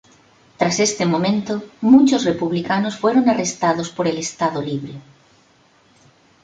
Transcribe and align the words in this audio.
Tras 0.57 0.79
este 0.79 1.05
momento, 1.05 1.61
muchos 1.79 2.25
republicanos 2.25 2.97
fueron 2.97 3.29
arrestados 3.29 3.91
por 3.91 4.07
el 4.07 4.17
Estado 4.17 4.59
Libre. 4.59 4.93